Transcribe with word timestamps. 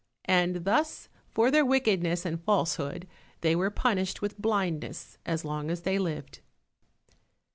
And 0.25 0.65
thus, 0.65 1.09
for 1.29 1.51
their 1.51 1.63
wickedness 1.63 2.25
and 2.25 2.43
falsehood, 2.43 3.07
they 3.41 3.55
were 3.55 3.69
punished 3.69 4.19
with 4.19 4.41
blindness 4.41 5.19
as 5.27 5.45
long 5.45 5.69
as 5.69 5.81
they 5.81 5.99
lived. 5.99 6.39